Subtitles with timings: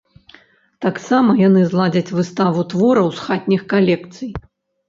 [0.85, 4.29] Таксама яны зладзяць выставу твораў з хатніх калекцый.